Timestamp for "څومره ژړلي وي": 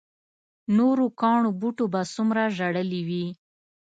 2.15-3.25